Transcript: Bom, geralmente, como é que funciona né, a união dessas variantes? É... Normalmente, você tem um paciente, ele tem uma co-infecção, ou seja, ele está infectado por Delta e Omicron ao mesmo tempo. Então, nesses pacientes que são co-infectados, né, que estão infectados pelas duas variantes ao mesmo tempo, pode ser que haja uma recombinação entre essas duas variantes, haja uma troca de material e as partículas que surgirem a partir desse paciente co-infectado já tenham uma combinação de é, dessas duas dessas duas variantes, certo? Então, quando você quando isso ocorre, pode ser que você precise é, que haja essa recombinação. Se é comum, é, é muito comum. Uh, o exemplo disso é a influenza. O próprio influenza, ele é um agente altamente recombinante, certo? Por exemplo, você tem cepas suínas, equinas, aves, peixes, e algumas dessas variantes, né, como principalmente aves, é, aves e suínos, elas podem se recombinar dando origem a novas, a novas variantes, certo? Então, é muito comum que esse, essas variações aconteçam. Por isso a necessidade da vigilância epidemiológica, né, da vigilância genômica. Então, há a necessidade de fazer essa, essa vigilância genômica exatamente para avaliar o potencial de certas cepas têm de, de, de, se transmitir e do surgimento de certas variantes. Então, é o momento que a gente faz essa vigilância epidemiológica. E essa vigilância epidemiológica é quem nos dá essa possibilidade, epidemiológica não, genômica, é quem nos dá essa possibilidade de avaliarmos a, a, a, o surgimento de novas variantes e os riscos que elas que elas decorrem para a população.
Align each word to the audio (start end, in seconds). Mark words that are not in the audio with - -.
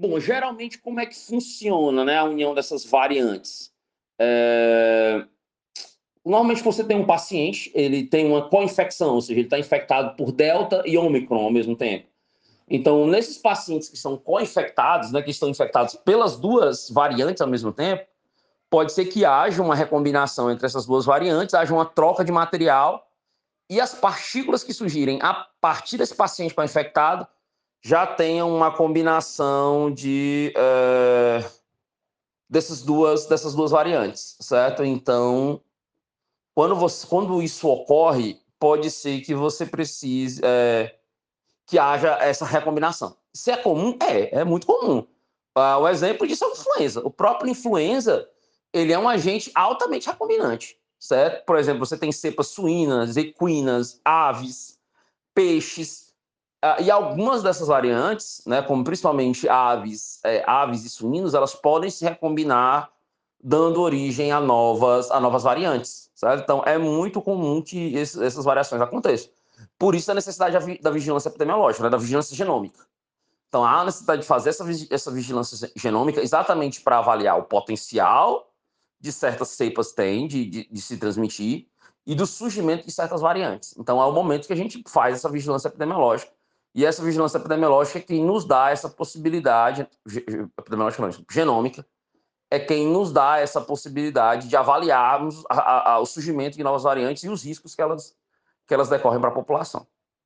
Bom, 0.00 0.18
geralmente, 0.18 0.78
como 0.78 0.98
é 0.98 1.04
que 1.04 1.14
funciona 1.14 2.06
né, 2.06 2.16
a 2.16 2.24
união 2.24 2.54
dessas 2.54 2.86
variantes? 2.86 3.70
É... 4.18 5.22
Normalmente, 6.24 6.62
você 6.62 6.82
tem 6.82 6.96
um 6.96 7.04
paciente, 7.04 7.70
ele 7.74 8.06
tem 8.06 8.26
uma 8.26 8.48
co-infecção, 8.48 9.16
ou 9.16 9.20
seja, 9.20 9.40
ele 9.40 9.46
está 9.46 9.58
infectado 9.58 10.16
por 10.16 10.32
Delta 10.32 10.82
e 10.86 10.96
Omicron 10.96 11.44
ao 11.44 11.52
mesmo 11.52 11.76
tempo. 11.76 12.06
Então, 12.66 13.06
nesses 13.06 13.36
pacientes 13.36 13.90
que 13.90 13.98
são 13.98 14.16
co-infectados, 14.16 15.12
né, 15.12 15.20
que 15.20 15.32
estão 15.32 15.50
infectados 15.50 15.94
pelas 15.96 16.38
duas 16.38 16.88
variantes 16.88 17.42
ao 17.42 17.48
mesmo 17.48 17.70
tempo, 17.70 18.06
pode 18.70 18.92
ser 18.92 19.04
que 19.04 19.26
haja 19.26 19.62
uma 19.62 19.74
recombinação 19.74 20.50
entre 20.50 20.64
essas 20.64 20.86
duas 20.86 21.04
variantes, 21.04 21.54
haja 21.54 21.74
uma 21.74 21.84
troca 21.84 22.24
de 22.24 22.32
material 22.32 23.06
e 23.68 23.78
as 23.78 23.94
partículas 23.94 24.64
que 24.64 24.72
surgirem 24.72 25.18
a 25.20 25.46
partir 25.60 25.98
desse 25.98 26.14
paciente 26.14 26.54
co-infectado 26.54 27.28
já 27.82 28.06
tenham 28.06 28.54
uma 28.54 28.70
combinação 28.70 29.90
de 29.90 30.52
é, 30.56 31.44
dessas 32.48 32.82
duas 32.82 33.26
dessas 33.26 33.54
duas 33.54 33.70
variantes, 33.70 34.36
certo? 34.40 34.84
Então, 34.84 35.60
quando 36.54 36.76
você 36.76 37.06
quando 37.06 37.42
isso 37.42 37.68
ocorre, 37.68 38.40
pode 38.58 38.90
ser 38.90 39.20
que 39.22 39.34
você 39.34 39.64
precise 39.64 40.40
é, 40.44 40.94
que 41.66 41.78
haja 41.78 42.18
essa 42.20 42.44
recombinação. 42.44 43.16
Se 43.32 43.50
é 43.50 43.56
comum, 43.56 43.96
é, 44.02 44.40
é 44.40 44.44
muito 44.44 44.66
comum. 44.66 45.06
Uh, 45.56 45.78
o 45.80 45.88
exemplo 45.88 46.26
disso 46.26 46.44
é 46.44 46.48
a 46.48 46.50
influenza. 46.50 47.00
O 47.04 47.10
próprio 47.10 47.50
influenza, 47.50 48.28
ele 48.72 48.92
é 48.92 48.98
um 48.98 49.08
agente 49.08 49.50
altamente 49.54 50.08
recombinante, 50.08 50.78
certo? 50.98 51.44
Por 51.44 51.56
exemplo, 51.56 51.84
você 51.84 51.96
tem 51.96 52.12
cepas 52.12 52.48
suínas, 52.48 53.16
equinas, 53.16 54.00
aves, 54.04 54.78
peixes, 55.34 56.09
e 56.80 56.90
algumas 56.90 57.42
dessas 57.42 57.68
variantes, 57.68 58.42
né, 58.46 58.60
como 58.60 58.84
principalmente 58.84 59.48
aves, 59.48 60.20
é, 60.24 60.44
aves 60.46 60.84
e 60.84 60.90
suínos, 60.90 61.32
elas 61.32 61.54
podem 61.54 61.88
se 61.88 62.04
recombinar 62.04 62.90
dando 63.42 63.80
origem 63.80 64.30
a 64.32 64.40
novas, 64.40 65.10
a 65.10 65.18
novas 65.18 65.42
variantes, 65.42 66.10
certo? 66.14 66.42
Então, 66.42 66.62
é 66.66 66.76
muito 66.76 67.22
comum 67.22 67.62
que 67.62 67.94
esse, 67.94 68.22
essas 68.22 68.44
variações 68.44 68.82
aconteçam. 68.82 69.30
Por 69.78 69.94
isso 69.94 70.10
a 70.10 70.14
necessidade 70.14 70.78
da 70.80 70.90
vigilância 70.90 71.30
epidemiológica, 71.30 71.84
né, 71.84 71.90
da 71.90 71.96
vigilância 71.96 72.36
genômica. 72.36 72.86
Então, 73.48 73.64
há 73.64 73.80
a 73.80 73.84
necessidade 73.84 74.22
de 74.22 74.28
fazer 74.28 74.50
essa, 74.50 74.64
essa 74.90 75.10
vigilância 75.10 75.72
genômica 75.74 76.20
exatamente 76.20 76.82
para 76.82 76.98
avaliar 76.98 77.38
o 77.38 77.44
potencial 77.44 78.52
de 79.00 79.10
certas 79.10 79.48
cepas 79.48 79.92
têm 79.92 80.28
de, 80.28 80.44
de, 80.44 80.68
de, 80.70 80.80
se 80.80 80.98
transmitir 80.98 81.66
e 82.06 82.14
do 82.14 82.26
surgimento 82.26 82.86
de 82.86 82.92
certas 82.92 83.22
variantes. 83.22 83.74
Então, 83.78 84.00
é 84.00 84.04
o 84.04 84.12
momento 84.12 84.46
que 84.46 84.52
a 84.52 84.56
gente 84.56 84.82
faz 84.86 85.16
essa 85.16 85.28
vigilância 85.28 85.68
epidemiológica. 85.68 86.30
E 86.74 86.86
essa 86.86 87.02
vigilância 87.02 87.38
epidemiológica 87.38 87.98
é 87.98 88.02
quem 88.02 88.24
nos 88.24 88.44
dá 88.44 88.70
essa 88.70 88.88
possibilidade, 88.88 89.88
epidemiológica 90.58 91.02
não, 91.02 91.24
genômica, 91.30 91.84
é 92.50 92.58
quem 92.58 92.86
nos 92.86 93.12
dá 93.12 93.38
essa 93.38 93.60
possibilidade 93.60 94.48
de 94.48 94.56
avaliarmos 94.56 95.44
a, 95.48 95.54
a, 95.54 95.92
a, 95.92 95.98
o 96.00 96.06
surgimento 96.06 96.56
de 96.56 96.62
novas 96.62 96.82
variantes 96.82 97.24
e 97.24 97.28
os 97.28 97.44
riscos 97.44 97.74
que 97.74 97.82
elas 97.82 98.14
que 98.66 98.74
elas 98.74 98.88
decorrem 98.88 99.20
para 99.20 99.30
a 99.30 99.34
população. 99.34 99.84